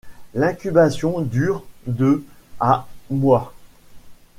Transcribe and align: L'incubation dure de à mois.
L'incubation 0.33 1.19
dure 1.21 1.63
de 1.85 2.25
à 2.59 2.87
mois. 3.11 3.53